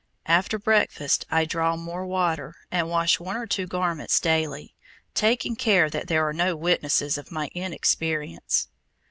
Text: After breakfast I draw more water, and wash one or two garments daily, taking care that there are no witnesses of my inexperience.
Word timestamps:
After 0.25 0.57
breakfast 0.57 1.27
I 1.29 1.45
draw 1.45 1.75
more 1.77 2.07
water, 2.07 2.55
and 2.71 2.89
wash 2.89 3.19
one 3.19 3.37
or 3.37 3.45
two 3.45 3.67
garments 3.67 4.19
daily, 4.19 4.73
taking 5.13 5.55
care 5.55 5.91
that 5.91 6.07
there 6.07 6.27
are 6.27 6.33
no 6.33 6.55
witnesses 6.55 7.19
of 7.19 7.31
my 7.31 7.51
inexperience. 7.53 8.67